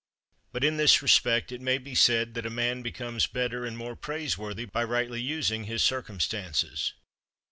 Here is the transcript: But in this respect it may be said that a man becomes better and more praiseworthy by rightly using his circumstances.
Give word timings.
But 0.51 0.63
in 0.63 0.77
this 0.77 1.03
respect 1.03 1.51
it 1.51 1.61
may 1.61 1.77
be 1.77 1.93
said 1.93 2.33
that 2.33 2.47
a 2.47 2.49
man 2.49 2.81
becomes 2.81 3.27
better 3.27 3.63
and 3.67 3.77
more 3.77 3.95
praiseworthy 3.95 4.65
by 4.65 4.83
rightly 4.83 5.21
using 5.21 5.65
his 5.65 5.83
circumstances. 5.83 6.93